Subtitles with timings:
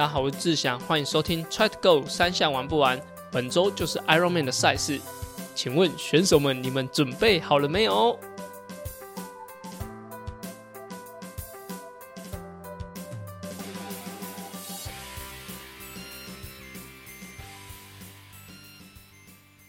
[0.00, 2.98] 大家好，我是志祥，欢迎收听 Try to Go 三项玩不完。
[3.30, 4.98] 本周就是 Ironman 的赛事，
[5.54, 8.18] 请问选手们，你们准备好了没有？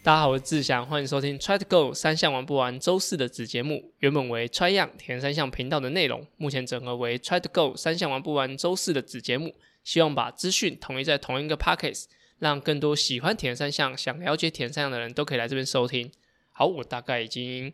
[0.02, 3.92] 大家好，我是志祥，欢迎收听 Try to Go 三项玩不完周四的子节目。
[3.98, 9.54] 原本为 Try 样田三项频道的内容，目前整合为 Try to Go 三项玩不完周四的子节目。
[9.84, 12.04] 希望把资讯统一在同一个 Pockets，
[12.38, 16.10] 让更多喜欢田三项、想了解田三项的人都可以来这边收听。
[16.52, 17.72] 好，我大概已经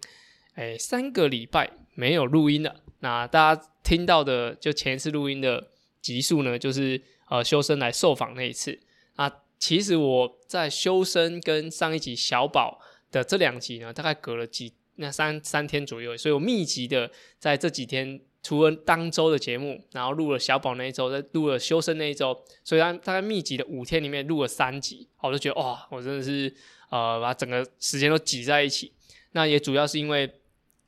[0.54, 2.76] 诶三个礼拜没有录音了。
[3.00, 5.68] 那大家听到的就前一次录音的
[6.00, 8.78] 集数呢，就是呃修身来受访那一次。
[9.16, 18.20] 啊，其实我在修身跟上一集小宝的这两集呢，大概隔了几那三三天左右，所以我密集的在这几天。
[18.48, 26.50] 除了当周的节目，然后录了小宝那一周，再录了修身那一周，所以他大概密集的五天里面录了三集，我就觉得哇，我真的是
[26.88, 28.90] 呃把整个时间都挤在一起。
[29.32, 30.40] 那也主要是因为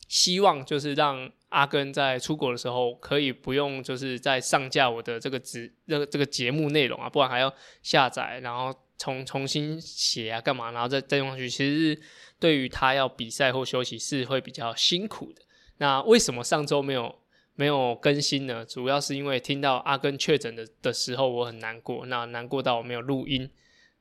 [0.08, 12.00] 希望就是让阿根在出国的时候可以不用就是在上架我的这个直这个这个节目内容啊，不然还要下载，然后重重新写啊干嘛，然后再再用上去，其实是
[12.38, 15.42] 对于他要比赛或休息是会比较辛苦的。
[15.76, 17.20] 那为什么上周没有？
[17.60, 22.06] 没有更新呢，主要是因为听到阿根确诊的的时候，我很难过。
[22.06, 23.50] 那难过到我没有录音，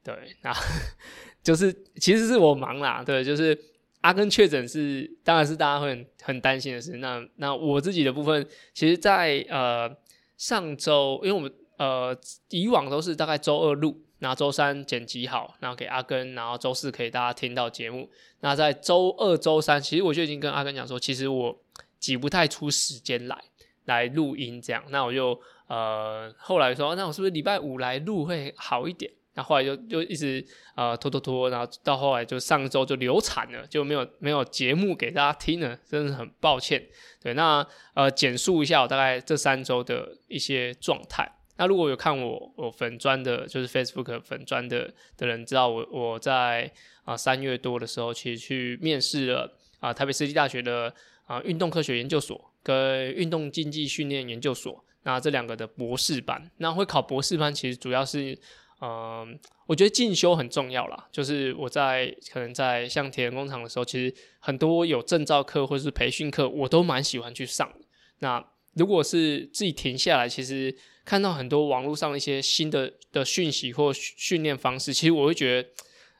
[0.02, 0.54] 对，那
[1.44, 3.60] 就是其实是我忙啦，对，就是
[4.00, 6.94] 阿根确诊是，当然是大家会很很担心的事。
[7.00, 9.94] 那那我自己的部分，其实，在呃
[10.38, 12.18] 上周，因为我们呃
[12.52, 18.10] 以往都是大概周二录，然后周三剪辑好，然后给阿根，然后周四可以大家听到节目。
[18.40, 21.62] 那在周二、周三，其实我就已经跟阿根讲说，其实我
[22.00, 23.38] 挤不太出时间来。
[23.86, 29.12] 来录音这样，那我就呃后来说，那我是不是礼拜五来录会好一点？
[29.34, 30.46] 那后来就就一直
[30.76, 36.86] 呃拖拖拖，然后到后来就上周就流产了，就没有没有节目给大家听了，真的很抱歉。
[37.20, 37.66] 对，那
[37.96, 41.28] 呃简述一下我大概这三周的一些状态。
[41.58, 46.72] 那如果有看我我粉砖的，就是 Facebook 粉砖的的人知道，我我在
[47.06, 50.94] 啊三月多的时候，其实去面试了啊台北世纪大学的
[51.30, 52.50] 啊运动科学研究所。
[52.62, 58.38] 跟运动竞技训练研究所，那这两个的博士班，那会考博士班，其实主要是，
[58.82, 61.08] 嗯，我觉得进修很重要啦。
[61.10, 67.72] 就是我在可能在像铁人工厂的时候，其实很多有证照课或是培训课，我都蛮喜欢去上。
[68.20, 70.76] 那如果是自己停下来，其实
[71.06, 75.70] 看到很多网络上一些新的的讯息或训练方式，其实我会觉得，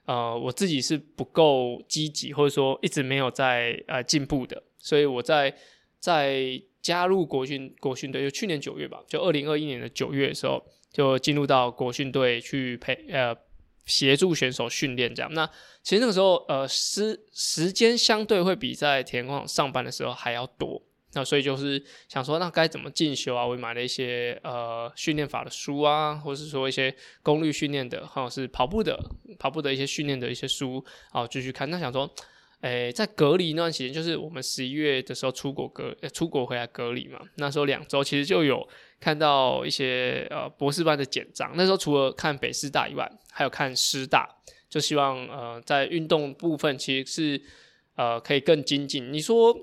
[0.06, 5.56] 呃，我自己是不够积极，或者说一直没有在呃进步的，所以我在。
[6.02, 13.36] 在加入国训国训队，就去年九月吧，就二零二一年的九月的时候，就进入到国训队去陪呃
[13.86, 15.30] 协助选手训练这样。
[15.34, 15.46] 那
[15.84, 20.82] 其实那个时候呃时时间相对会比在田工厂上班的时候还要多。
[21.12, 23.46] 那所以就是想说，那该怎么进修啊？
[23.46, 28.98] 我买了一些呃训练法的书啊，或者是说一些功率训练的，或者是跑步的
[29.38, 31.70] 跑步的一些训练的一些书啊，继续看。
[31.70, 32.10] 那想说。
[32.62, 37.18] 诶，在隔离那段时间，就是我们十一月的时候出国隔，出国回来隔离嘛。
[37.36, 38.68] 那时候两周，其实就有
[39.00, 41.54] 看到一些呃博士班的简章。
[41.56, 44.28] 那时候除了看北师大以外，还有看师大，
[44.70, 47.42] 就希望呃在运动部分其实是
[47.96, 49.14] 呃可以更精进。
[49.14, 49.58] 你说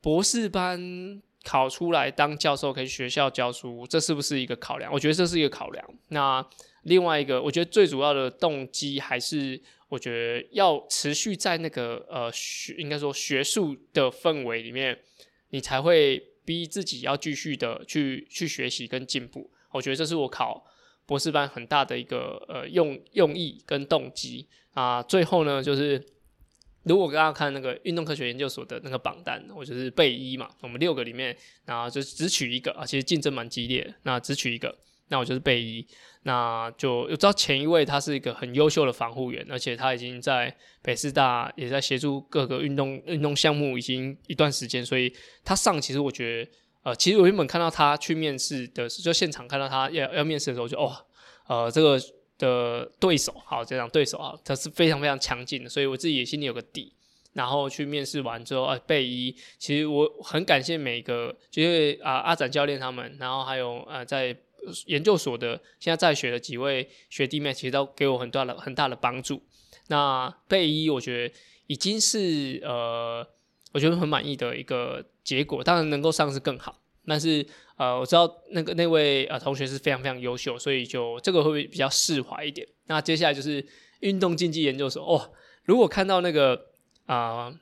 [0.00, 4.92] 博士班考出来当教授，可以学校教书，这是不是一个考量？
[4.92, 5.88] 我觉得这是一个考量。
[6.08, 6.44] 那
[6.82, 9.62] 另外一个，我觉得最主要的动机还是。
[9.90, 14.98] 我觉得要持续在那个呃学，应该说学术的氛围里面，
[15.50, 19.50] 你才会逼自己要继续的去去学习跟进步。
[19.72, 20.64] 我觉得这是我考
[21.06, 25.02] 博士班很大的一个呃用用意跟动机啊。
[25.02, 26.00] 最后呢，就是
[26.84, 34.78] 如果大家看那个运动科学研究所的那个榜单，我就是备一嘛，我们六个里面，然后就只取一个啊，其实竞争蛮激烈，那只取一个。
[35.10, 35.84] 那我就是贝伊，
[36.22, 45.12] 那就知道前一位他是一个很优秀的防护员，而且他已经在北师大也在协助各个运动运动项目已经一段时间，所以
[45.44, 46.50] 他上其实我觉得，
[46.84, 50.94] 呃，其实我原本看到他去面试的，就现场看到他要要面试的时候，就哦，
[51.48, 51.98] 呃，这个
[52.38, 56.94] 的对手，好这样对手啊，他是非常非常强劲的，所以我自己也心里有个底。
[57.32, 64.36] 然后去面试完之后，呃，贝伊，其实我很感谢每个，就是啊阿展教练他们，然后还有呃在。
[64.86, 69.42] 研究所的现在在学的几位学弟妹，其实都给我很大的很大的帮助。
[69.88, 71.34] 那备一，我觉得
[71.66, 73.26] 已经是呃，
[73.72, 75.62] 我觉得很满意的一个结果。
[75.64, 76.80] 当然能够上是更好。
[77.06, 77.44] 但是
[77.76, 82.66] 呃，我知道那个那位呃同学是非常非常优秀，所以就这个会不会比较释怀一点？
[82.86, 83.66] 那接下来就是
[84.00, 85.32] 运动竞技研究所哦，
[85.64, 86.66] 如果看到那个
[87.06, 87.54] 啊。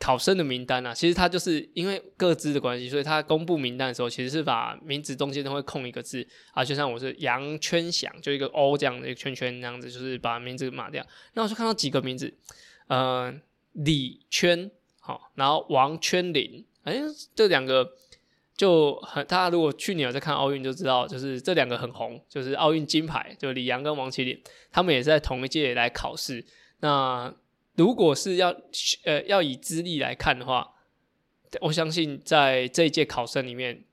[0.00, 11.04] 考生的名单啊，其实他就是因为各自的关系，所以他公布名单的时候，其实是把名字中间都会空一个字啊，就像我是杨圈祥，就一个 O 这样的一个圈圈那样子，就是把名字码掉。
[11.34, 12.34] 那我就看到几个名字，
[12.88, 13.32] 呃，
[13.72, 14.70] 李圈
[15.00, 17.00] 好，然后王圈林，哎，
[17.34, 17.92] 这两个
[18.56, 24.38] 就很，大家如果去年有在看奥运就知道，就是这两个很红，就是奥运金牌，就李阳跟王麒麟，
[24.70, 26.44] 他们也是在同一届来考试。
[26.80, 27.34] 那
[27.76, 28.54] 如果是要
[29.04, 30.74] 呃要以资历来看的话，
[31.60, 33.84] 我相信在这一届考生里面，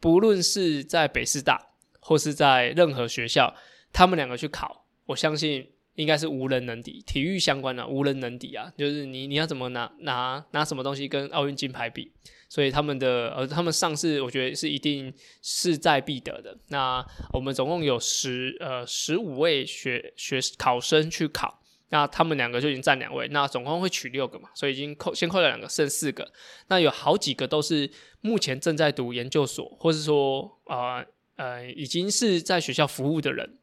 [0.00, 1.70] 不论是在北师大
[2.00, 3.54] 或是在任何学校，
[3.92, 7.02] 他们两个去考，我相信应该是无人能敌。
[7.06, 12.12] 体育相关的无人能敌啊，就是你你要怎么拿拿拿什么东西跟奥运金牌比？
[12.48, 16.56] 所以他们的呃他们上市，我觉得是一定势在必得的。
[16.68, 17.04] 那
[17.34, 21.60] 我们总共有十呃十五位学学考生去考。
[21.90, 26.30] 那他们两个就已经占两位，那总共会取六个嘛，所以已经扣先扣掉两个，剩四个。
[26.66, 27.90] 那有好几个都是
[28.20, 31.02] 目前正在读研究所，或是说呃
[31.36, 33.58] 呃已经是在学校服务的人。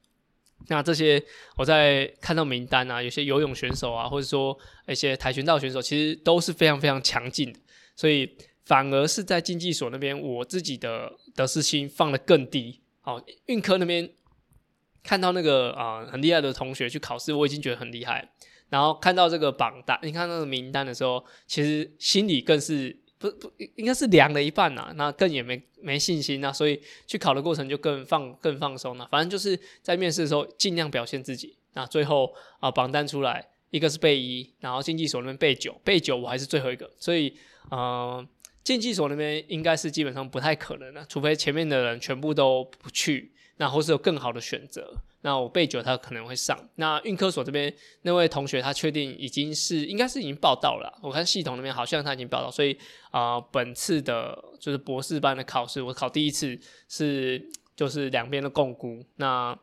[0.69, 1.21] 那这些
[1.57, 4.57] 我在看到名单啊，有些游泳选手啊，或者说
[4.87, 7.59] 一些跆拳道选手，其实都是非常非常强劲的。
[7.95, 8.35] 所以
[8.65, 12.81] 反而是在竞技所那边，我自己的得失心放的更低。
[13.01, 14.09] 好，运科那边。
[15.05, 18.27] 看到那个啊很厉害的同学去考试，我已经觉得很厉害。
[18.69, 24.91] 然后看到这个榜单，你看那个名单的时候，其实心里更是不不应该是凉了一半呐。
[24.95, 29.07] 那更也没没信心呐，所以去考的过程就更放更放松了。
[29.11, 31.55] 反正就是在面试的时候尽量表现自己。
[31.73, 36.89] 那最后啊榜单出来，一个是备一，然后竞技所那边备九，备九我还是最后一个。
[36.97, 37.37] 所以
[37.69, 38.27] 呃
[38.63, 43.31] 竞技所那边应该是基本上不太可能的，除非前面的人全部都不去。
[43.57, 46.57] 那或是有更好的选择，那我备九他可能会上。
[46.75, 52.77] 那运科所这边那位同学他确定已经是应该是已经报到了，我看系统那边好像他已经报到，所以
[53.11, 56.59] 啊本次的就是博士班的考试，我考第一次
[56.89, 57.41] 是
[57.75, 59.57] 就是两边的共估，那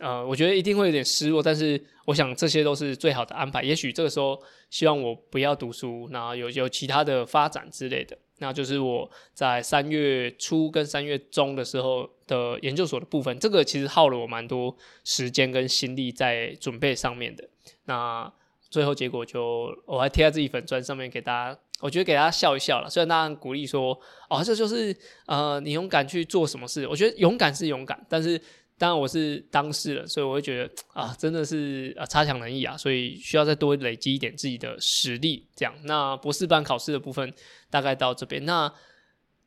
[0.00, 3.62] 呃我觉得一定会有点失落，但是我想这些都是最好的安排。
[3.62, 8.16] 也许这个时候希望我不要读书，然后有有其他的发展之类的。
[8.38, 17.48] 那就是我在三月初跟三月中的时候的研究所的部分，这个其实耗了我蛮多时间跟心力在准备上面的。
[17.84, 18.32] 那
[18.68, 22.90] 最后结果就我还贴在自己粉砖上面给大家，我觉得给大家笑一笑了。
[22.90, 24.96] 虽然大家鼓励说，哦，这就是
[25.26, 28.40] 呃你勇敢去做什么事，我觉得勇敢是勇敢，但是。
[28.78, 35.48] 当然我是当事人，所以我会觉得啊，真的是啊差强人意啊，所以需要再多累积一点自己的实力。
[35.56, 37.32] 这样，那博士班考试的部分
[37.70, 38.44] 大概到这边。
[38.44, 38.70] 那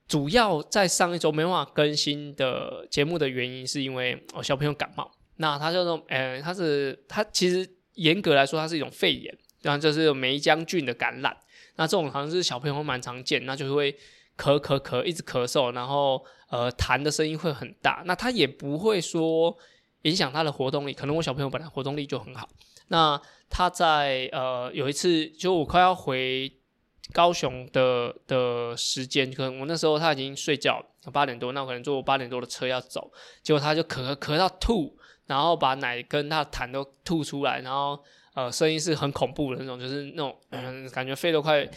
[0.09, 5.09] 主要在上一周没办法更新的节目的原因，是因为我小朋友感冒。
[5.37, 11.37] 那他叫做呃，他是他其实严格来说，它是一种肺炎，然后就是梅浆菌的感染。
[11.77, 13.95] 那这种好像是小朋友蛮常见，那就是会。
[14.39, 18.01] 咳咳咳，一直咳嗽，然后呃痰的声音会很大。
[18.05, 19.53] 那他也不会说
[20.03, 22.47] 影响他的活动力，可能我小朋友本来活动力就很好。
[22.87, 26.49] 那他在呃有一次，就我快要回
[27.11, 34.95] 高雄的的时间，可能我那时候他已经睡觉八点多，那我可能坐八点多的车要走，结果他就咳咳到吐，
[35.25, 37.99] 然后把奶跟他痰都吐出来，然后
[38.35, 41.67] 呃声音是很恐怖的那种，就是那种嗯感觉肺都快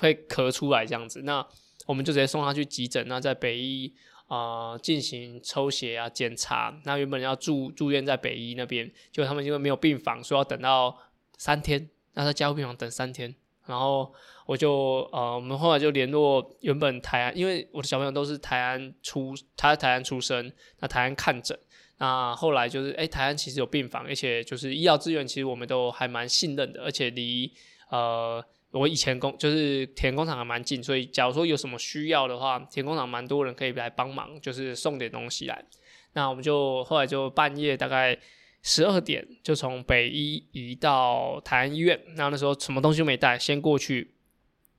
[0.00, 1.22] 会咳出来这样子。
[1.22, 1.46] 那
[1.86, 3.94] 我们就直接送他去急诊，那在北医
[4.28, 6.78] 啊进行抽血啊检查。
[6.84, 10.98] 那原本要住住院在北医那边，结果他们因为没有病房，说要等到
[11.38, 13.34] 三天，那在加护病房等三天。
[13.66, 14.12] 然后
[14.46, 21.58] 我就呃，我们后来就联络原本台安，因为我的小朋友都是台安出，他在台安出生，那台安看诊。
[21.98, 27.52] 那后来就是，哎，台安其实有病房，而且就是医疗资源，其实我们都还蛮信任的，而且离
[27.90, 28.44] 呃。
[28.74, 35.64] 我以前工就是田工厂还蛮近，所以假如说有什么需要的话，田工厂蛮多人可以来帮忙，就是送点东西来。
[36.14, 38.18] 那我们就后来就半夜大概
[38.64, 42.02] 十二点就从北医移到台安医院。
[42.16, 44.14] 那那时候什么东西都没带，先过去，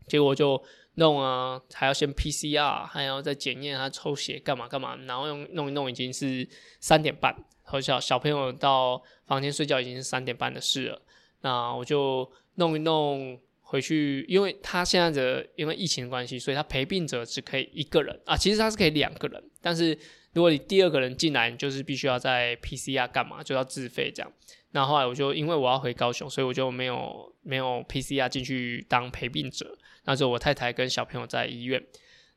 [0.08, 0.62] 结果就
[0.96, 6.46] 弄啊，还要先 PCR，还要再检验他抽血干嘛干嘛，然后用弄一弄已经是
[6.82, 11.02] 三点半，和小小朋友到房间睡觉已经是三点半的事了。
[11.40, 13.40] 那我就弄一弄。
[13.68, 18.38] 回去，因为他现在的因为疫情的关系，所以他陪病者只可以一个人啊。
[18.38, 19.98] 其实他是可以两个人，但是
[20.36, 24.32] 如果你第二个人进来，就是必须要在 PCR 干嘛，就要自费这样。
[24.72, 29.78] 那后来我就因为我要回高雄，所以我就没有没有 PCR 进去当陪病者。
[30.04, 31.82] 那时候我太太跟小朋友在医院，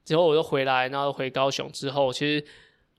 [0.04, 2.44] 之后我又回来，然后回高雄之后，其实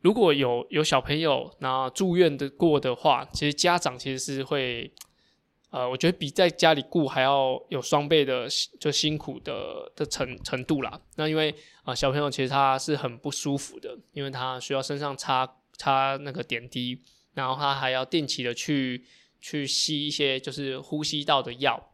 [0.02, 4.92] 如果有有小朋友那住院的过的话，其实家长其实是会，
[5.70, 8.48] 呃，我觉得比在家里顾还要有双倍的
[8.80, 11.00] 就辛苦的的程程度啦。
[11.16, 17.02] 那因为啊，小朋友其实他是很不舒服的，因为他需要身上插插那个点滴，
[17.34, 19.06] 然后他还要定期的去
[19.40, 21.92] 去吸一些就是呼吸道的药，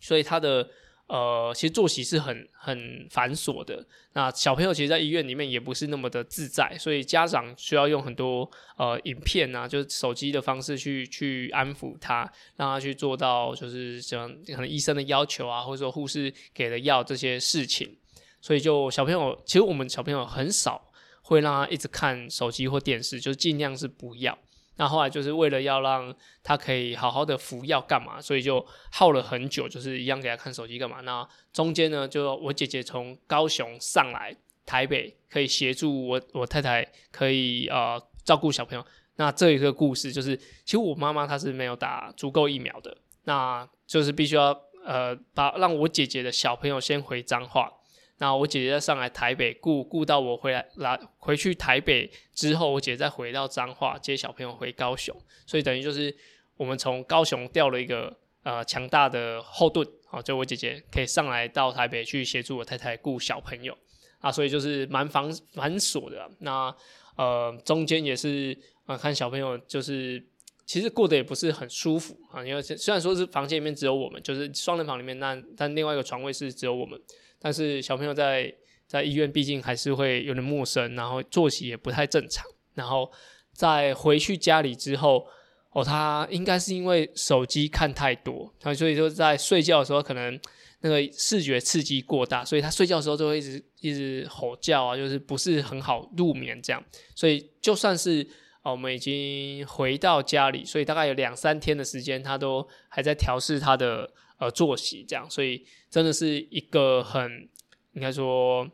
[0.00, 0.68] 所以他的。
[1.08, 3.84] 呃，其实作息是很很繁琐的。
[4.12, 17.96] 那小朋友其实，在医院里面也不是那么的自在，所以家长需要用很多呃影片啊，就是手机的方式去去安抚他，让他去做到就是像可能医生的要求啊，或者说护士给的药这些事情。
[18.40, 20.90] 所以就小朋友，其实我们小朋友很少
[21.22, 24.38] 会让他一直看手机或电视，就尽量是不要。
[24.78, 31.00] 那后来就是为了要让他可以好好的服药干嘛，所以就耗了很久，就是一样给他看手机干嘛。
[31.00, 38.84] 那中间呢，就我姐姐从高雄上来台北，可以协助我我太太可以呃照顾小朋友。
[39.16, 47.72] 那这一个故事就是，其实我妈妈她是没有打足够疫苗的，那就是必须要呃把让我姐姐的小朋友先回彰化。
[48.20, 56.12] 那我姐姐在上来台北顾顾到我回来来回去台北之后，我姐再回到彰化接小朋友回高雄，所以等于就是
[56.56, 63.72] 我们从高雄调了一个呃强大的后盾，好，就我姐姐可以上来到台北去协助我太太顾小朋友
[64.18, 66.28] 啊，所以就是蛮繁繁琐的。
[66.40, 66.74] 那
[67.16, 70.20] 呃中间也是呃看小朋友就是
[70.66, 77.00] 其实过得也不是很舒服啊，因为虽然说是房间里面只有我们，就是双人房里面，那但另外一个床位是只有我们。
[77.40, 78.52] 但是小朋友在
[78.86, 82.44] 在医院，毕竟还是会有点陌生，然后作息也不太正常。
[82.74, 83.10] 然后
[83.52, 85.26] 在回去家里之后，
[85.72, 90.40] 哦，他应该是因为手机看太多，他所以说在睡觉的时候可能
[90.80, 96.82] 那个视觉刺激过大，所以他睡觉的时候就会一直一直吼叫啊，就是不是很好入眠这样。
[97.14, 98.26] 所以就算是
[98.62, 104.10] 哦，我们已经回到家里，所以大概有两三天的时间，他都还在调试他的。
[104.38, 107.48] 呃，作息这样，所以真的是一个很
[107.94, 108.64] 应该说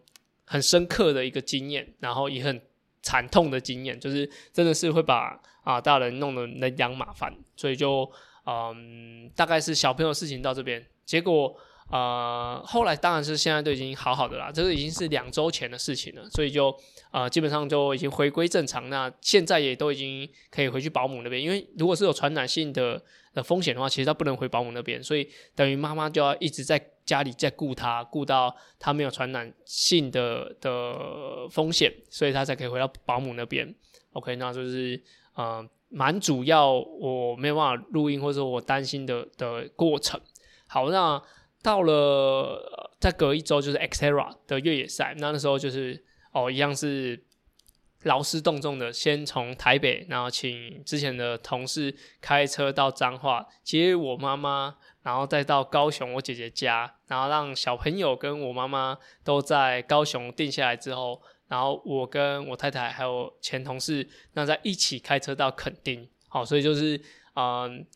[0.45, 2.61] 很深刻的一个经验，然后也很
[3.01, 8.07] 惨痛的经验，就是真的是会把啊大人弄得人仰马翻，所以就
[8.45, 11.57] 嗯，大概是小朋友事情到这边，结果
[11.91, 16.79] 呃后来当然是现在都已经好好的啦，这个已经是两周前的事情了，所以就
[17.11, 23.03] 呃基本上就已经回归正常，那现在也都已经可以回去保姆那边，因为如果是有传染性的。
[23.35, 33.75] 的风险的话，其实他不能回保姆那边，所以等于妈妈就要一直在家里在顾他，顾到他没有传染性的的风险，所以他才可以回到保姆那边。
[34.13, 35.03] OK，那就是
[35.35, 40.21] 呃蛮主要我没有办法录音或者说我担心的的过程。
[40.67, 41.21] 好，那
[41.63, 47.23] 到了再隔一周就是 Xterra 的越野赛，那那时候就是哦一样是。
[48.05, 67.01] 劳师动众的，先从台北，然后请之前的同事开车到彰化接我妈妈，然后再到高雄我姐姐家，然后让小朋友跟我妈妈都在高雄定下来之后，然后我跟我太太还有前同事，那在一起开车到垦丁，好，所以就是
[67.35, 67.87] 嗯。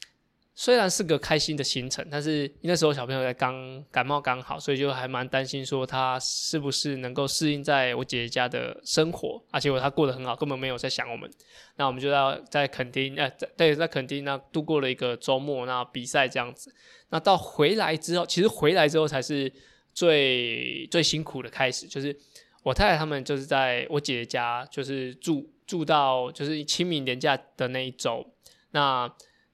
[0.60, 11.30] 虽然是个开心的行程，但是那时候小朋友在刚感冒刚好，所以就还蛮担心说他是不是能够适应在我姐姐家的生活，而且他过得很好，根本没有在想我们。
[11.76, 16.74] 那我们就要在垦丁，呃，在对，在垦丁那度过了一个周末，那比赛这样子。
[17.10, 19.52] 那到回来之后，其实回来之后才是
[19.94, 22.18] 最最辛苦的开始，就是
[22.64, 28.26] 我太太他们就是在我姐姐家，就是住住到就是清明年假的那一周，
[28.72, 29.08] 那。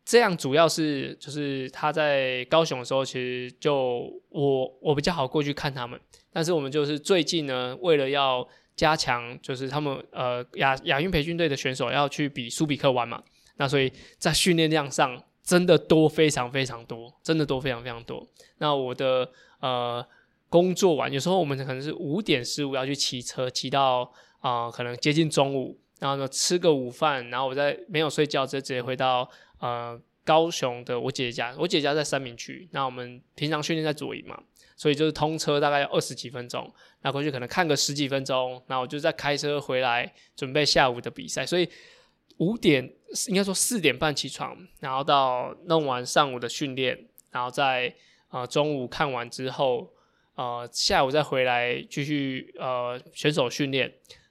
[0.05, 5.99] 这样主要是就是他在高雄的时候，其实就我我比较好过去看他们。
[6.31, 8.47] 但是我们就是最近呢，为了要
[8.77, 13.23] 加强，就是他们呃亚亚运培训队的选手要去比苏比克玩嘛，
[13.57, 18.29] 那所以在训练量上真的多非常非常多，真的多非常非常多。
[18.59, 19.31] 那我的
[19.61, 20.07] 呃
[20.51, 29.27] 工作完，有时候我们可能是五点十五要去骑车，骑到啊可能接近中午，然后呢吃个午饭，然后我再没有睡觉，直接直接回到。
[29.65, 32.69] 呃，高雄的我姐姐家，我姐姐家在三明区。
[32.73, 34.39] 那我们平常训练在左营嘛，
[34.77, 41.47] 所以就是通车大概要二十几分钟，那过去可能看个十几分钟，然后我就再开车回来准备下午的比赛。
[41.47, 41.67] 所以
[42.37, 42.93] 五点
[43.29, 47.95] 应该说四点半起床，然后到弄完上午的训练，然后在
[48.29, 49.91] 呃中午看完之后，
[50.35, 53.91] 呃下午再回来继续呃选手训练，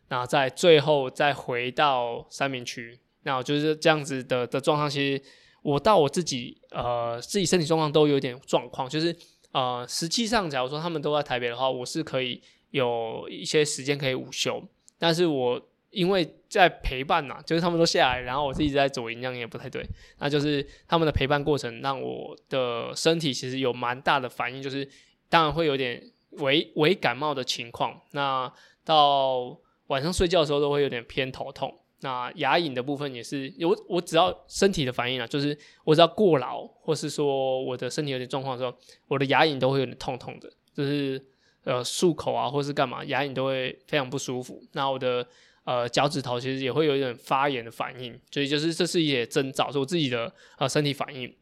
[0.09, 2.99] 然后在最后再回到三明区。
[3.23, 5.23] 那就是这样子的的状况，其实
[5.61, 9.15] 我到我自己呃自己身体状况都有点状况，就是
[9.51, 14.63] 呃实际上假如说他们都在台北的话，我是可以有一些时间可以午休，
[14.97, 15.61] 但是我
[15.91, 19.85] 因为在陪伴呐，就是他们都下来，然后我自己在走营，这样也不太对。
[20.17, 24.89] 那就是他们的陪伴过程，让我的身体其实有蛮大的反应，就是
[25.29, 28.01] 当然会有点微微感冒的情况。
[28.11, 28.51] 那
[28.83, 29.55] 到
[29.87, 31.79] 晚上睡觉的时候都会有点偏头痛。
[32.03, 41.25] 那牙龈的部分也是，我我只要身体的反应啊，就是我只要过劳，或是说我的身体有点状况的时候，我的牙龈都会有点痛痛的，就是
[41.63, 44.61] 呃漱口啊，或是干嘛，牙龈都会非常不舒服。
[44.73, 45.25] 那我的
[45.63, 51.33] 呃脚趾头其实也会有一点发炎的反应，所以就是这是一些征兆，是我自己的呃身体反应。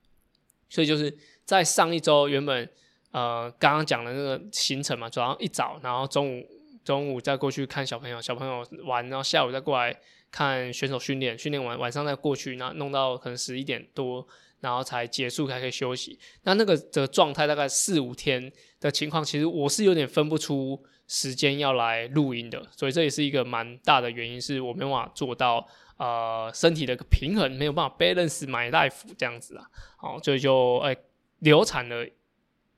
[0.70, 1.12] 所以就是
[1.44, 2.70] 在上一周原本
[3.10, 6.48] 呃刚刚讲的那个行程嘛，早上一早，然后中午
[6.86, 10.00] 中午再过去看小朋友，小朋友玩，然后下午再过来。
[10.32, 14.26] 看选手训练，训练完晚上再过去，那弄到可能十一点多，
[14.62, 16.18] 然后才结束，才可以休息。
[16.44, 29.66] 那那个的状态大概四五天的情况，其实我是有点分不出时间要来录音的，所以这也是一个蛮大的原因，是我没办法做到呃身体的平衡，没有办法 balance my life 这样子啊。
[29.98, 30.96] 好，所以就哎
[31.40, 32.08] 流产了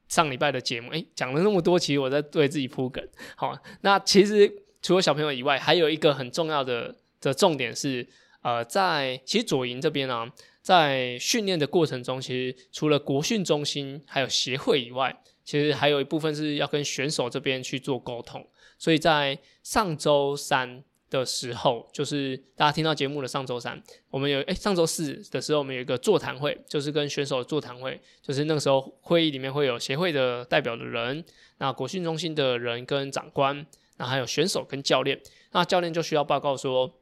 [0.08, 3.08] 上礼拜的节目，哎讲了那么多，其实我在对自己铺梗。
[3.36, 6.96] 好，那其实除了小朋友以外，还有一个很重要的。
[7.24, 8.08] 的重点是，
[8.42, 10.30] 呃，在其实左营这边呢，
[10.62, 18.46] 在训练的过程中，其实除了国训中心还有协会以外，其实还有一部分是要跟选手这边去做沟通。
[18.78, 31.24] 所以在上周三的时候，就是大家听到节目的上周三，我们有诶，上周四的时候，我们有一个座谈会，就是跟选手座谈会，就是那个时候会议里面会有协会的代表的人，
[31.60, 33.66] 那国训中心的人跟长官，
[33.98, 36.94] 那还有选手跟教练，那教练就需要报告说。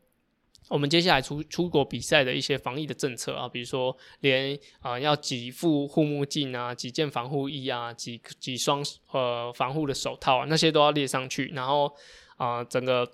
[0.72, 11.48] 我们接下来出出国比赛的一些防疫的政策啊，比如说连啊要几副护目镜啊，几件防护衣啊，几几双呃防护的手套啊，那些都要列上去。
[11.54, 11.94] 然后
[12.38, 13.06] 啊整个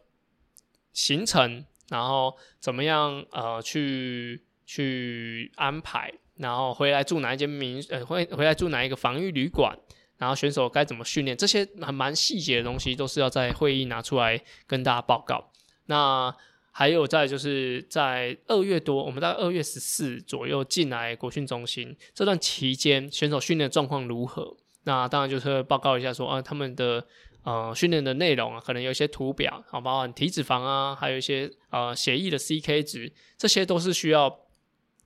[0.93, 9.75] 行程，然后怎么样呃去去安排，然后回来住哪一间民呃回回来住哪一个防御旅馆，
[10.17, 15.51] 然后选手该怎么训练，这些很蛮细节的东西，都是要在会议拿出来跟大家报告。
[15.87, 16.31] 那
[16.77, 24.55] 还有在就是在二月多，我们大概二月十四左右进来国训中心这段期间，选手训练状况如何？
[24.83, 27.03] 那当然就是报告一下说啊，他们的
[27.41, 34.41] 呃训练的内容啊，可能有一些图表啊，包括体脂肪啊，还有一些呃血液的 CK 值，这些都是需要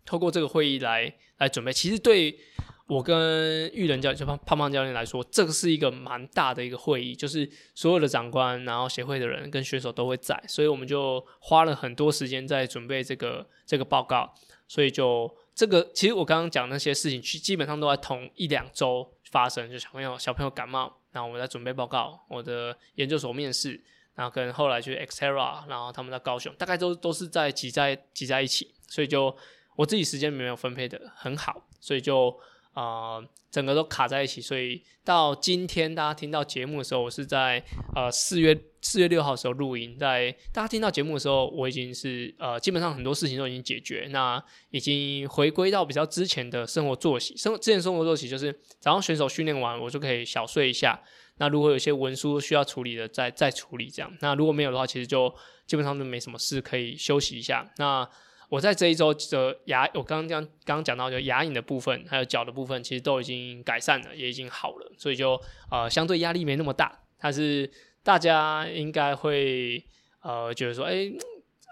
[0.03, 1.71] 透过这个会议来来准备。
[1.71, 2.37] 其实对。
[2.91, 14.33] 我跟玉人教就胖胖胖教练来说，这个是一个蛮大的一个会议，就是所有的长官，然后协会的人跟选手都会在，所以我们就花了很多时间在准备这个这个报告。
[14.67, 19.71] 所以就这个，其实我刚刚讲那些事情，基基本上都在同一两周发生。
[19.71, 23.81] 就小朋友小朋友感冒，然后我在准备报告，我的研究所面试，
[24.15, 29.33] 然后跟后来去 Xterra，然后他们在高雄，大概都都是在挤在挤在一起，所以就
[29.77, 32.37] 我自己时间没有分配的很好，所以就。
[32.73, 37.63] 啊，整个都卡在一起，所以到今天大家听到节目的时候，我是在
[37.95, 39.97] 呃四月四月六号的时候录音。
[39.99, 47.35] 在大家听到节目的时候，我已经是呃基本上很多事情都已经解决，那已经回归到比较之前的生活作息。
[47.35, 51.01] 生之前生活作息就是早上选手训练完，我就可以小睡一下。
[51.37, 54.09] 那如果有些文书需要处理的，再再处理这样。
[54.21, 55.33] 那如果没有的话，其实就
[55.65, 57.69] 基本上就没什么事，可以休息一下。
[57.77, 58.07] 那
[58.51, 65.39] 我在这一周的牙，我刚刚讲刚刚讲到，就牙龈的部分，还有脚的部分，其实都已经改善了，也已经好了，所以就
[65.71, 66.99] 呃相对压力没那么大。
[67.17, 67.71] 但是
[68.03, 69.81] 大家应该会
[70.21, 71.09] 呃觉得说，哎，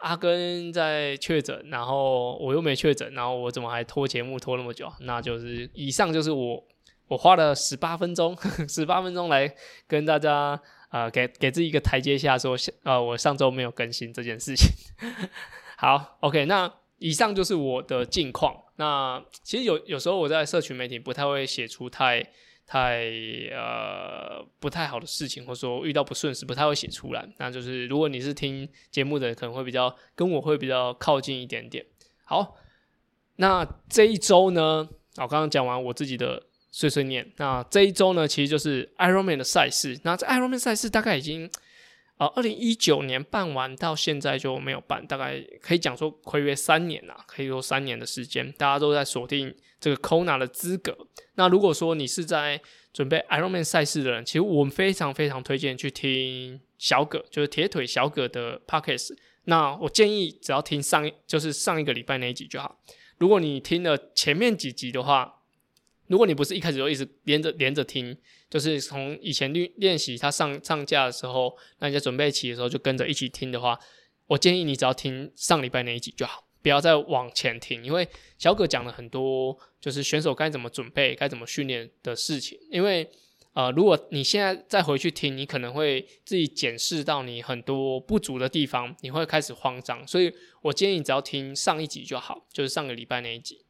[0.03, 4.89] 阿根在确诊，然后我又没确诊，然后我怎么还拖节目拖那么久？
[5.01, 6.65] 那就是以上就是我
[7.09, 8.33] 我花了十八分钟，
[8.69, 9.53] 十八分钟来
[9.85, 14.69] 跟大家啊给给自己一个台阶下，说呃我上周没有更新这件事情。
[15.81, 18.53] 好，OK，那以上就是我的近况。
[18.75, 22.21] 那其实有有时候我在社群媒体不太会写出太
[22.67, 23.09] 太
[23.53, 27.25] 呃不太好的事情，或者说遇到不顺事不太会写出来。
[27.37, 31.85] 那就是如果你是听节目的，可能会比较跟我会比较靠近一点点。
[32.25, 32.57] 好，
[33.37, 37.25] 那这一周呢，我刚刚讲完我自己的碎碎念。
[37.37, 39.97] 那这一周呢，其实就是 Ironman 的赛事。
[40.03, 41.49] 那这 Ironman 赛事大概已经。
[42.19, 50.97] 啊，二零一九年办完到现在就没有办，大概可以讲说亏约三年啦，可以说三年的时间，大家都在锁定这个 Kona 的资格。
[51.35, 59.15] 那如果说你是在准备 Ironman 赛事的人，其实我们非常非常推荐去听小葛，就是铁腿小葛的 Podcast。
[59.45, 62.81] 那我建议只要听上就是上一个礼拜那一集就好。
[63.17, 65.38] 如果你听了前面几集的话，
[66.09, 68.17] 如果你不是一开始就一直连着连着听，
[68.49, 73.79] 就是从以前练练习他上上架的时候，那你在准备期的时候就跟着一起听的话，
[74.25, 78.07] 我建议你只要听上礼拜那一集就好，不要再往前听，因为
[78.39, 82.59] 小葛讲了很多就是选手该怎么准备、该怎么训练的事情。
[82.71, 83.07] 因为
[83.53, 90.07] 呃，如果你现在再回去听，你可能会自己检视到你很多不足的地方，你会开始慌张。
[90.07, 93.63] 所以我建议你只要听上一集就好，就是上个礼拜那一集，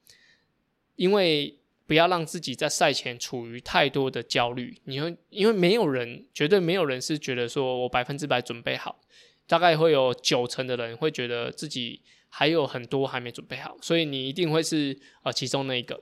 [0.95, 1.58] 因为。
[1.89, 9.02] 不要让自己在赛前处于太多的焦虑，你会因为没有人，绝对没有人是觉得说我百分之百准备好，
[9.47, 15.99] 大概会有九成的人会觉得自己还有很多还没准备好，所以你一定会是呃其中那一个，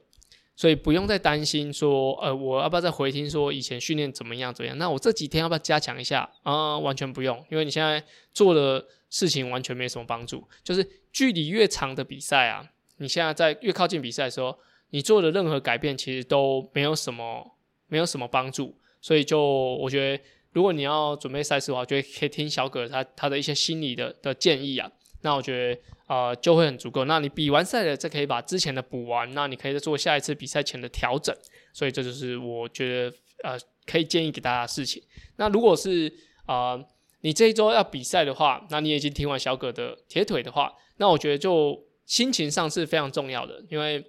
[0.58, 6.30] 所以不用再担心说呃我要不要再回听说以前训练怎么样怎么样，那我这几天要不要加强一下？
[6.44, 6.78] 啊？
[6.78, 14.60] 完全不用，因为你现在做的事情完全没什么帮助，就是距离越长的比赛啊，你现在在越靠近比赛的时候。
[14.90, 20.24] 你做的任何改变其实都没有什么，没有什么帮助，所以就我觉得，
[20.54, 24.90] 如果你要准备赛事的话，就可以听小葛他他的一些心理的的建议啊，
[25.24, 27.04] 那我觉得呃就会很足够。
[27.06, 31.36] 那你比完赛了，再可以把之前的补完，那你可以再做下一次比赛前的调整。
[31.74, 35.04] 所以这就是我觉得呃可以建议给大家的事情。
[35.36, 36.12] 那如果是
[36.46, 36.80] 啊
[37.22, 44.04] 你这一周要比赛的话，那你已经听完小葛的铁腿的话，那我觉得就心情上是非常重要的，因为。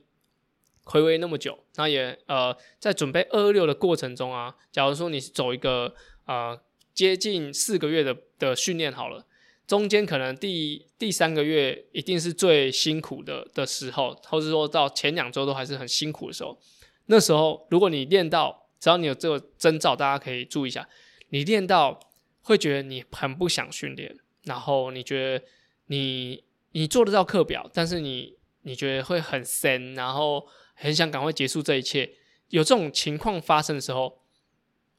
[0.90, 6.58] 回味那么久，那也呃，在准备二二六的过程中啊，假如说你是走一个呃
[6.94, 9.26] 接近四个月的的训练好了，
[9.66, 16.58] 中间可能第第三个月一定是最辛苦的的时候，或是说到前两周都还是很辛苦的时候，
[17.06, 20.88] 那时候如果你练到，只要你有这个征兆，大家可以注意一下，
[21.28, 22.00] 你练到
[22.40, 25.44] 会觉得你很不想训练，然后你觉得
[25.88, 28.37] 你你做得到课表，但是你
[28.68, 30.46] 你觉得会很深，然后。
[30.80, 32.08] 很想赶快结束这一切，
[32.50, 34.20] 有这种情况发生的时候，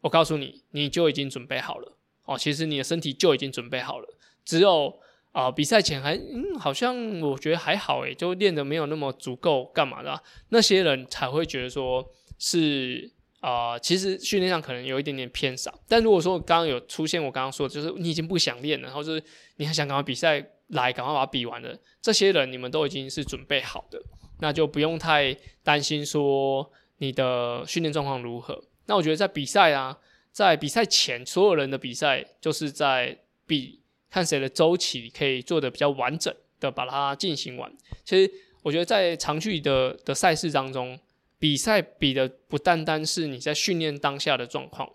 [0.01, 2.37] 我告诉你，你就已经准备好了哦。
[2.37, 4.99] 其实你的身体就已经准备好了，只有
[5.31, 10.21] 啊比赛前还嗯好像我觉得还好诶，就练的没有那么足够，干嘛的？
[10.49, 12.05] 那些人才会觉得说
[12.37, 15.79] 是啊，其实训练上可能有一点点偏少。
[15.87, 19.23] 但如果说刚刚有出现我刚刚说，就是你已经不想练了，然后就是
[19.55, 24.01] 你还想赶快比赛来，赶快把它比完了，这些人你们都已经是准备好的。
[24.41, 28.63] 那就不用太担心说你的训练状况如何。
[28.85, 29.97] 那我觉得在比赛啊，
[30.31, 37.69] 在比赛前，所有人的比赛就是在比看谁的周期可以做的比较完整的把它进行完。
[38.05, 40.97] 其实我觉得在长距离的的赛事当中，
[41.37, 44.89] 比赛比的不单单是你在训练当下的状况，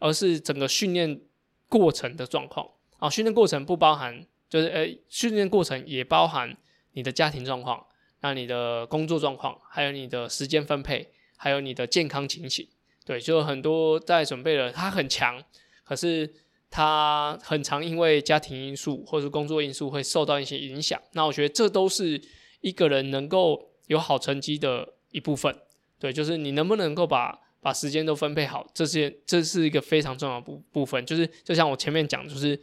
[0.00, 1.20] 而是整个训练
[1.68, 3.08] 过程的状况啊。
[3.08, 6.54] 训练过程不包含，就是呃，训练过程也包含
[6.92, 7.86] 你的家庭状况。
[8.22, 12.68] 那你的工作状况，还有你的时间分配，还有你的健康情形，
[13.06, 15.42] 对，就很多在准备的，他很强，
[15.84, 16.30] 可是
[16.68, 21.00] 他很常因为家庭因素或是工作因素会受到一些影响。
[21.12, 22.20] 那我觉得这都是
[22.60, 25.56] 一个人能够有好成绩的一部分，
[25.98, 31.06] 对，就是你能不能够把把时间都分配好，这些这是一个非常重要的部部分。
[31.06, 32.60] 就是就像我前面讲，就是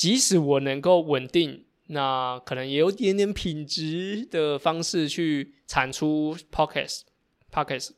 [0.00, 1.66] 即使我能够稳定。
[1.88, 7.90] 那可能也有点点品质的方式去产出 podcast，podcast，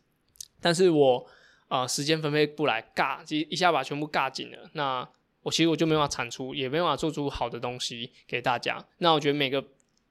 [0.61, 1.27] 但是我
[1.69, 5.07] 啊时间分配不来，尬一一下把全部尬紧了，那
[5.43, 8.83] 我其实我就没办法产出，也没办法做出好的东西给大家。
[8.99, 9.63] 那我觉得每个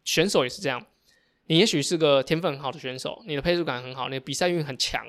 [0.05, 0.85] 选手也是这样，
[1.47, 5.03] 你也许是个天分很好的选手，你的配速感很好，你的比赛运很强，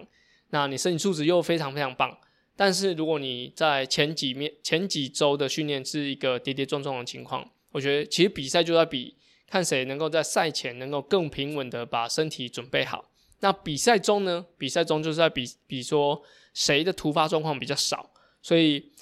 [0.49, 2.19] 那你身体素质又非常非常棒，
[2.57, 7.51] 但是如果你在前几面前几周的训练是一个跌跌撞撞的情况。
[7.73, 9.17] 我觉得其实比赛就在比
[9.49, 13.11] 看谁能够在赛前能够更平稳的把身体准备好。
[13.41, 14.45] 那比赛中呢？
[14.59, 18.11] 比赛中就是在比比说谁的突发状况比较少。
[18.43, 18.93] 所以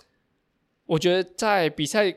[0.87, 2.15] 我觉得在比赛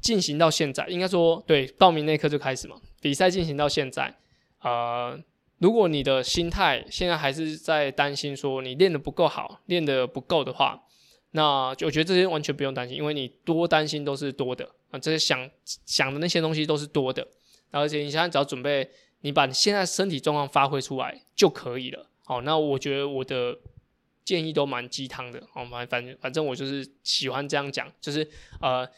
[0.00, 2.80] 进行到现在，应该说对报名那一刻就开始嘛。
[3.02, 4.18] 比赛进行到现在，
[4.62, 5.20] 呃，
[5.60, 10.82] 如果你的心态现在还是在担心说你练的不够好，练的不够的话。
[11.32, 15.48] 那我觉得这些完全不用担心，因为你多担心都是多的啊，这些想
[15.86, 17.24] 想的那些东西都是多的，
[17.70, 22.10] 而且你现在只要准备，你把你现在身体状况发挥出来就可以了。
[22.24, 23.56] 好，那我觉得我的
[24.24, 28.28] 建议都蛮鸡汤的，好，反反正反正我就是喜欢这样讲，就是
[28.60, 28.88] 呃，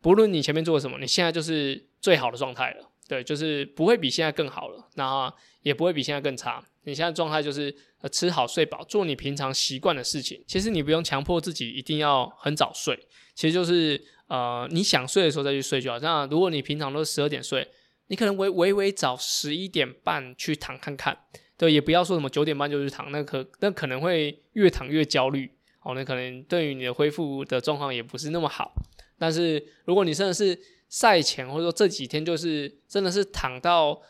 [0.00, 5.32] 不论你前面做了什么，你现在就是最好的状态了，对，就是不会比现在更好了，那
[5.66, 6.64] 也不会比现在更差。
[6.84, 10.40] 你现在状态就是呃吃好睡饱，做你平常习惯的事情。
[10.46, 12.96] 其实你不用强迫自己一定要很早睡，
[13.34, 15.98] 其实就是呃你想睡的时候再去睡就好。
[15.98, 17.66] 那如果你平常都是十二点睡，
[18.06, 21.18] 你可能微微微早十一点半去躺看看，
[21.58, 25.50] 对，也不要说什么九点半就去躺，那可那可能会越躺越焦虑，
[25.82, 28.72] 哦，那可能对于你的恢复的状况也不是那么好。
[29.18, 30.56] 但是如果你真的是
[30.88, 34.00] 赛前或者说这几天就是真的是躺到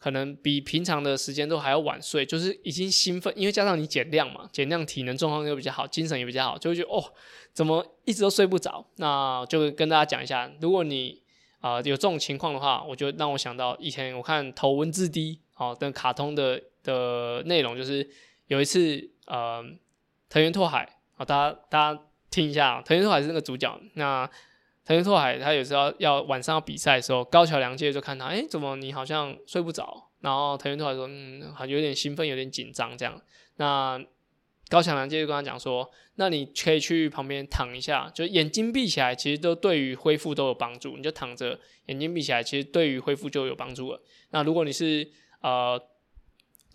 [0.00, 7.04] 可能比平常的时间都还要晚睡，就是已经兴奋，因为加上你减量嘛，减量体能状况又比较好，精神也比较好，就会觉得哦，
[7.52, 8.84] 怎么一直都睡不着？
[8.96, 11.22] 那就跟大家讲一下，如果你
[11.60, 16.62] 啊有这种情况的话，我就让我想到以前我看头文字 D 哦的卡通的。
[16.82, 18.08] 的内容就是
[18.46, 19.62] 有一次，呃，
[20.30, 23.78] 藤原拓海，啊，大家大家听一下，藤原拓海是那个主角。
[23.96, 24.26] 那
[24.90, 30.10] 藤原拓海他有时候要晚上要比赛的时候，高桥良介就看他，哎，怎么你好像睡不着？
[30.18, 33.22] 然后藤原拓海说，嗯，好像有点兴奋，有点紧张这样。
[33.58, 34.04] 那
[34.68, 40.96] 高桥良介就跟他讲说，那你可以去旁边躺一下，就眼睛闭起来，其实都对于恢复都有帮助。
[40.96, 44.02] 你就躺着，眼睛闭起来，其实对于恢复就有帮助了。
[44.30, 45.08] 那如果你是
[45.40, 45.80] 呃。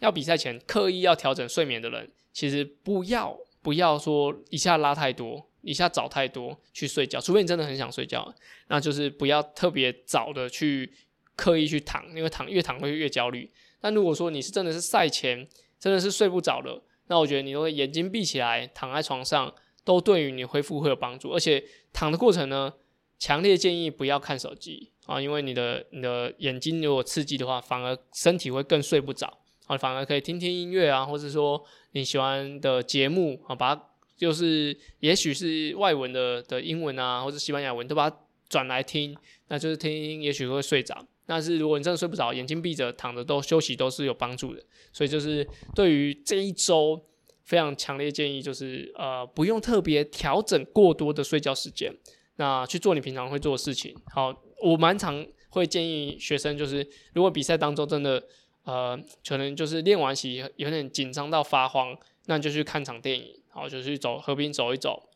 [0.01, 8.33] 要比赛前刻意要调整睡眠的人，其实不要不要说一下拉太多，一下早太多去睡觉，除非你真的很想睡觉，
[8.67, 10.93] 那就是不要特别早的去
[11.35, 13.51] 刻意去躺，因为躺越躺会越焦虑。
[13.81, 15.47] 但如果说你是真的是赛前
[15.79, 21.31] 真的是睡不着了，那我觉得你都会眼睛闭起来躺在床上，都对于你恢复会有帮助。
[21.31, 22.71] 而且躺的过程呢，
[23.17, 29.39] 强烈建议不要看手机啊，因为你的你的眼睛如果刺激的话，反而身体会更睡不着。
[29.67, 33.83] 啊，反而可以听听音乐啊，或者说你喜欢的节目啊，把它
[34.17, 39.15] 就是也许是外文的的英文啊，或者西班牙文，都把它转来听，
[39.47, 41.05] 那就是听，也许会睡着。
[41.25, 44.63] 但是如果你真的睡不着，眼睛闭着躺着都休息都是有帮助的。
[44.93, 47.03] 所以就是对于这一周
[47.43, 51.93] 非常强烈建议，就是呃不用特别调整过多的睡觉时间，
[52.35, 53.95] 那去做你平常会做的事情。
[54.13, 58.23] 好，我蛮常会建议学生，就是如果比赛当中真的。
[58.65, 65.09] 呃，可能就是练完习有点紧张到发慌，那就去看场电影，好，就去走河边走一走。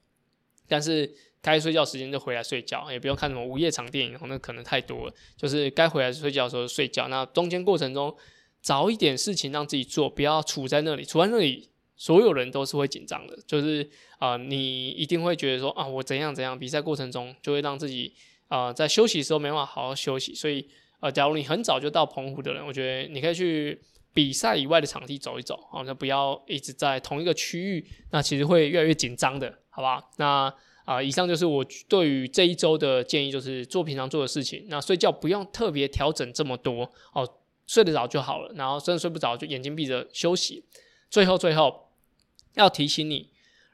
[0.65, 5.13] 但是该睡觉时间就回来睡觉，也不用看什么午夜场电影，那可能太多了。
[5.35, 7.09] 就是该回来睡觉的时候睡觉。
[7.09, 8.15] 那中间过程中
[8.61, 13.37] 找一点事情让自己做，不要处在那里，处在那里所有人都是会紧张的。
[13.45, 18.13] 就是啊，你一定会觉得说啊，我怎样怎样，比赛过程中就会让自己
[18.47, 20.69] 啊在休息的时候没办法好好休息，所以。
[20.99, 23.79] 呃，假如你很早就到澎湖的人，我觉得你可以去
[24.13, 30.03] 比赛以外的场地走一走，好，那不要一直在同一个区域，那其实会越来越紧张的，好吧？
[30.17, 34.65] 那啊，以上就是我对于这一周的建议，就是做平常做的事情。
[34.69, 37.27] 那睡觉不用特别调整这么多哦，
[37.67, 38.51] 睡得着就好了。
[38.55, 40.65] 然后真的睡不着，就眼睛闭着休息。
[41.09, 41.91] 最后，最后
[42.55, 43.29] 要提醒你，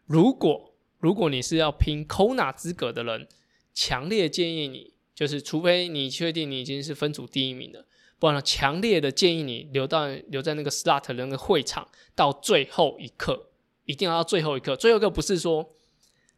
[0.06, 3.28] 如果如果你是要拼 Kona 资格的人，
[3.74, 4.95] 强烈建议你。
[5.16, 7.86] 就是，除非你确定你已经是分组第一名了，
[8.20, 13.48] 不然强烈的建议你留到留在那个 start 的那个会场到最后一刻，
[13.86, 14.76] 一定要到最后一刻。
[14.76, 15.74] 最后一刻不是说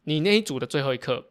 [0.04, 1.30] 你那一组的最后一刻，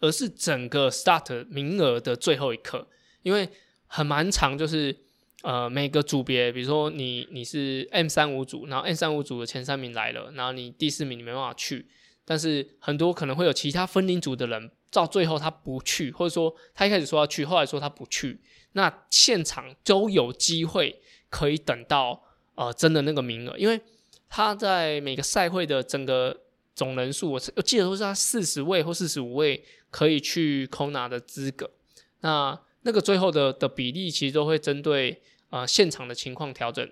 [0.00, 2.88] 而是整个 start 名额的最后一刻，
[3.22, 3.48] 因为
[3.86, 4.96] 很蛮长，就是
[5.42, 11.86] 呃每个组别，比如说你你是 M 三五组，然后 M 三五组的前三名来了，然后你第四名你没办法去，
[12.24, 14.72] 但是很多可能会有其他分龄组的人。
[14.90, 18.40] 到最后他不去，或者说他一开始说要去，后来说他不去，
[18.72, 22.22] 那现场都有机会可以等到
[22.54, 23.80] 呃真的那个名额，因为
[24.28, 26.40] 他在每个赛会的整个
[26.74, 31.70] 总人数，我我记得都是他四十位或四十五位可以去 Kona 的资格，
[32.20, 36.90] 那那个最后的的比例其实都会针对呃现场的情况调整。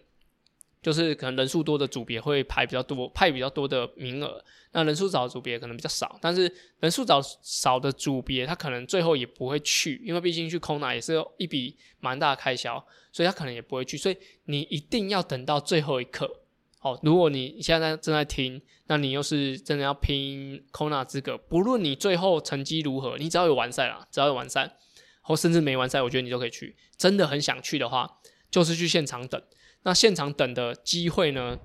[0.83, 4.43] 就是可能人数多的组别会排比较多，派比较多的名额。
[4.73, 13.97] 那人数少的组别可能比较少，但是人数少少的组别，他可能最后也不会去，因为毕竟去 Kona 也是一笔蛮大的开销，所以他可能也不会去。
[13.97, 16.43] 所以你一定要等到最后一刻。
[16.79, 24.77] 好，如果你现在正在听，那你又是真的要拼 Kona 资格，不论你最后成绩如何，你只要有完赛啦，只要有完赛，
[25.23, 26.77] 或甚至没完赛，我觉得你都可以去。
[26.97, 29.43] 真的很想去的话，就是去现场等。
[29.89, 31.59] 那现场等的机会呢？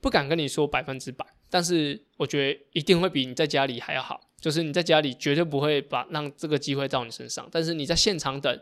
[0.00, 4.20] 不敢跟你说百分之百，但是我觉得一定会比你在家里还要好。
[4.40, 8.60] 就是你在家里绝对不会把让这个机会到你身上，但是你在现场等，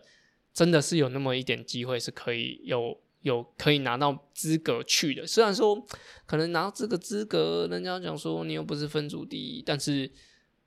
[0.53, 5.27] 真的是有那么一点机会是可以有有可以拿到资格去的。
[5.27, 5.83] 虽然说
[6.27, 10.11] 可能拿到这个资格，人家讲说你又不是分组第一，但是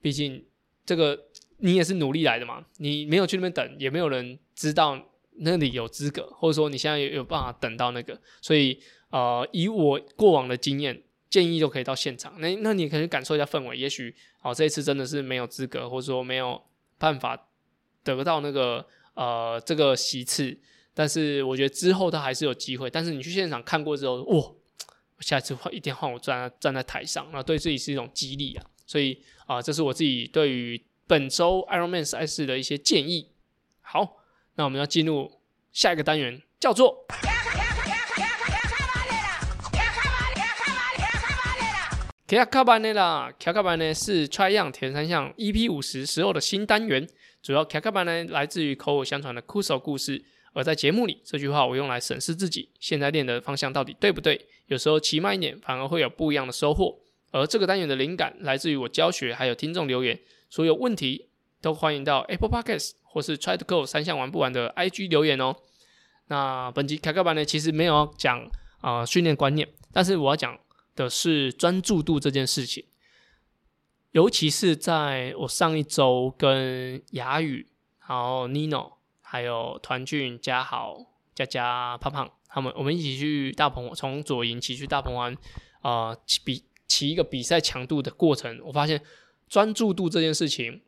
[0.02, 0.44] 毕竟
[0.84, 1.26] 这个
[1.58, 5.10] 你也是努力来的嘛，你没有去那边等，也没有人知道。
[5.38, 12.40] 那里有资格，或者说你现在有有办法等到那个，所以呃，以我过往的经验，建议就可以到现场。
[12.40, 16.62] 那那你可以感受一下氛围，也许哦，这一次真的是没有资格，或者说没有
[16.98, 17.48] 办法
[18.04, 20.58] 得到那个呃这个席次，
[20.94, 22.90] 但是我觉得之后他还是有机会。
[22.90, 24.52] 但是你去现场看过之后，哇，
[25.20, 28.66] 下次换一定换我站站在台上，那对自己是一种激励啊。
[28.86, 33.32] 所以啊，这是我自己对于本周 Ironman 赛事的一些建议。
[33.80, 34.18] 好，
[34.62, 35.40] 那我们要进入
[35.74, 37.04] 下一个单元，叫做。
[42.28, 47.10] 卡卡班内啦，卡卡班呢是 Try Young 田三项 EP 五十时候的新单元，
[47.42, 50.24] 主要卡卡班呢来自于口口相传的酷手故事。
[50.54, 54.40] 而在节目里，这句话我用来审视自己现在练的方向到底对不对。
[54.68, 57.00] 有时候骑慢一点，反而会有不一样的收获。
[57.32, 60.20] 而这个单元的灵感来自于我教学，还有听众留言。
[60.52, 65.56] 所有问题都欢迎到 Apple Podcast 或是 Try to Go 三项玩不完的 IG 留言哦。
[66.28, 68.50] 那本集卡卡班呢，其实没有讲
[68.82, 70.58] 啊训练观念，但是我要讲。
[70.94, 72.84] 的是专注度这件事情，
[74.12, 77.66] 尤其是在我上一周跟雅宇、
[78.06, 85.36] 然后 Nino、还有团俊、嘉豪、佳佳、胖胖他们，我们一起去大鹏从左营骑去大鹏湾
[85.80, 89.02] 啊，比骑一个比赛强度的过程，我发现
[89.48, 90.82] 专注度这件事情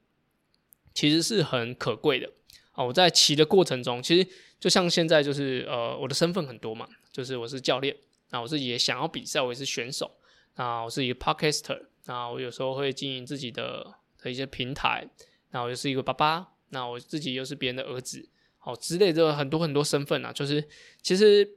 [0.94, 2.30] 其实是很可贵的
[2.72, 2.84] 啊。
[2.84, 4.28] 我在骑的过程中，其实
[4.60, 7.96] 就像现在就是呃，我的身份很多嘛，就是我是教练。
[8.32, 10.10] 那我自己也想要比赛，我也是选手。
[10.56, 11.80] 那我是一个 podcaster。
[12.06, 15.08] 那我有时候会经营自己的的一些平台。
[15.52, 16.48] 那我就是一个爸爸。
[16.70, 18.28] 那我自己又是别人的儿子，
[18.58, 20.34] 好之类的很多很多身份啊。
[20.34, 20.68] 就是
[21.02, 21.48] 其实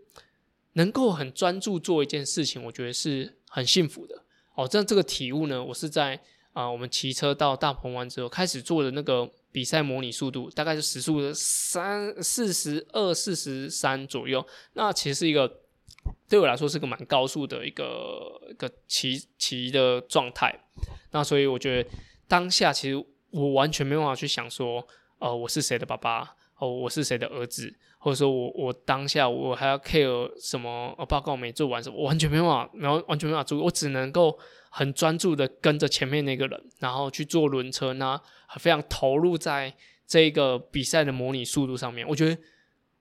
[0.75, 4.25] 能够很专注做一件事情，我觉得是很幸福的。
[4.55, 6.23] 哦，这这个体悟呢，我是在
[6.57, 14.43] 啊，我们骑车到大鹏湾之后开始做的那个比赛模拟速度，大概是时速的三四十二、四十三左右。
[14.73, 15.61] 那其实是一个。
[16.29, 20.57] 对我来说是个蛮高速的一个一个骑骑的状态，
[21.11, 21.89] 那所以我觉得
[22.29, 24.87] 当下其实我完全没办法去想说，
[25.19, 34.39] 呃，我是谁的爸爸，哦，我是谁的儿子，或者说我我当下我还要 care 什么报告没做完什么，我完全没办法，然后完全没办法做，我只能够
[34.71, 38.21] 很专注的跟着前面那个人，然后去做轮车，那
[38.59, 39.75] 非常投入在
[40.07, 42.07] 这个比赛的模拟速度上面。
[42.09, 42.39] 我觉得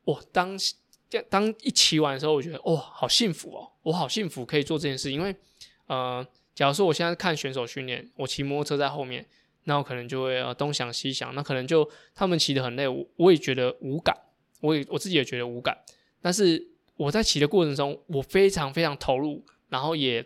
[0.04, 0.58] 我当。
[1.30, 3.72] 当一骑完的时候，我觉得哇，好幸福哦！
[3.84, 5.34] 我好幸福可以做这件事，因为
[5.88, 9.26] 呃，假如说我现在看选手训练，我骑摩托车在后面，
[9.65, 14.17] 那我可能就会呃东想西想，那可能就他们骑得很累，我我也觉得无感，
[14.62, 15.78] 我也我自己也觉得无感。
[16.21, 20.25] 但是我在骑的过程中，我非常非常投入，然后也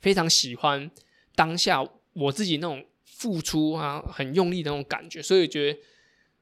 [0.00, 0.90] 非常喜欢
[1.36, 5.78] 当下我自己那种付出啊，很用力的那种感觉，所以觉得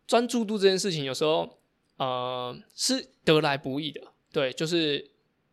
[0.06, 1.58] 专注度这件事情有时候。
[1.98, 4.00] 呃，是得来不易的，
[4.32, 5.08] 对，就是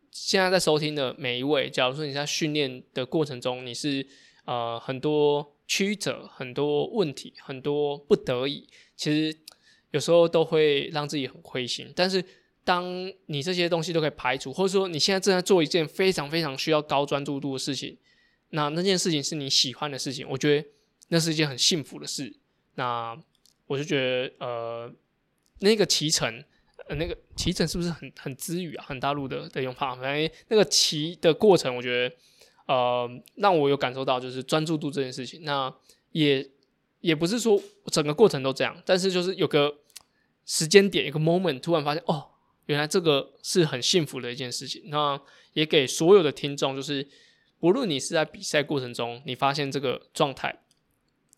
[0.10, 4.08] 现在在收听的每一位，假如说你在训练的过程中，你是
[4.45, 9.38] 呃很多曲折、很多问题、很多不得已，其实
[9.91, 11.93] 有时候都会让自己很灰心。
[11.95, 12.21] 但是
[12.65, 12.84] 当
[13.27, 17.97] 你这些东西都可以排除，或者说你现在正在做一件非常非常需要高专注度的事情，
[18.49, 20.67] 那那件事情是你喜欢的事情，我觉得
[21.08, 22.36] 那是一件很幸福的事。
[22.75, 23.17] 那
[23.67, 24.93] 我就觉得呃。
[25.62, 26.41] 那个骑乘，
[26.88, 28.86] 呃，那个骑乘是不是很很滋语啊？
[28.88, 32.15] 很大陆的的用法，反正那个骑的过程，我觉得，
[32.69, 35.41] 呃，让我有感受到就是专注度这件事情。
[35.43, 35.73] 那
[36.12, 36.47] 也
[36.99, 39.79] 也不是说整个过程都这样，但是就是有个
[40.45, 42.29] 时间点，一个 moment，突然发现，哦，
[42.67, 44.84] 原来这个是很幸福的一件事情。
[44.86, 45.19] 那
[45.53, 47.08] 也给所有的听众，就是
[47.60, 50.62] 不论你是在比赛过程中，你发现这个状态，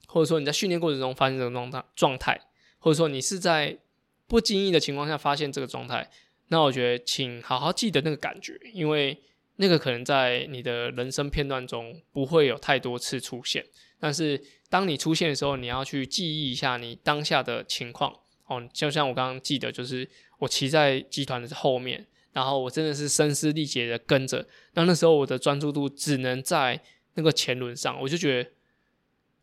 [0.08, 2.42] 或者说你在训练过程中发现这个状态状态，
[2.80, 3.80] 或者说你是在
[4.28, 6.12] 不经意的情况下发现这个状态，
[6.50, 9.22] 那我觉得请好好记得那个感觉，因为
[9.62, 13.64] 那个可能在你的人生片段中不会有太多次出现。
[14.00, 18.12] 但是当你出现的时候，你要去记忆一下你当下的情况
[18.48, 18.68] 哦。
[18.74, 24.48] 就像我刚刚记得，就是我骑在集团的后面，然后我真的是声嘶力竭的跟着。
[24.74, 26.82] 那那时候我的专注度只能在
[27.14, 28.50] 那个前轮上，我就觉得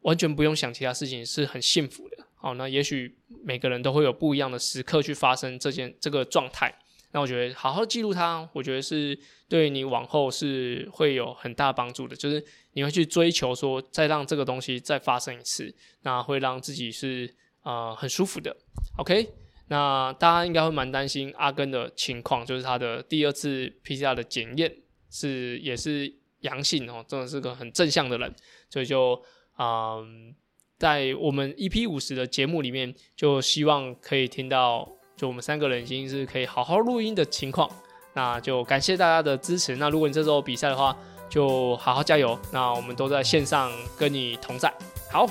[0.00, 2.26] 完全不用想其他事情，是很幸福的。
[2.34, 6.74] 好，那也许每个人都会有不一样的时刻去发生这件这个状态。
[7.12, 9.18] 那我觉得好好记录它，我觉得是
[9.48, 12.14] 对你往后是会有很大帮助的。
[12.14, 18.56] 就是你会去追求说，再让这个东西再发生一次，那会让自己是呃很舒服的。
[18.98, 19.28] OK，
[19.68, 24.74] 那大家应该会蛮担心阿根的情况，就是他的第二次 PCR 的检验
[25.10, 28.34] 是也是阳性哦，真的是个很正向的人，
[28.68, 29.22] 所以就
[29.58, 30.34] 嗯。
[30.78, 34.88] 在我们 EP 五十的节目里面，就希望可以听到，
[35.18, 37.68] 就我们三个人已经是可以好好录音的情况。
[38.14, 39.76] 那就感谢大家的支持。
[39.76, 40.96] 那如果你这周比赛的话，
[41.28, 42.38] 就好好加油。
[42.50, 44.72] 那我们都在线上跟你同在。
[45.10, 45.26] 好，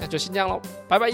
[0.00, 1.12] 那就先这样喽，拜拜。